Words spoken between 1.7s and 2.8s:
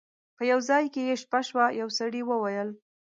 یو سړي وویل.